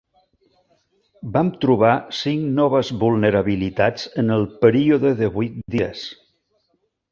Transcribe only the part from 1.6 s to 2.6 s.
trobar cinc